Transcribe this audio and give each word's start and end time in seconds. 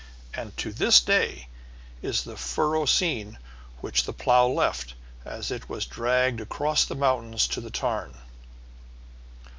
And 0.33 0.57
to 0.57 0.71
this 0.73 0.99
day 0.99 1.47
is 2.01 2.23
the 2.23 2.35
furrow 2.35 2.87
seen 2.87 3.37
which 3.81 4.03
the 4.05 4.13
plough 4.13 4.47
left 4.47 4.95
as 5.23 5.51
it 5.51 5.69
was 5.69 5.85
dragged 5.85 6.41
across 6.41 6.85
the 6.85 6.95
mountains 6.95 7.47
to 7.49 7.61
the 7.61 7.69
tarn. 7.69 8.15